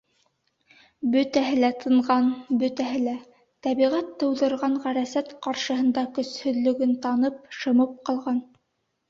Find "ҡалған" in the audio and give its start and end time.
8.11-8.43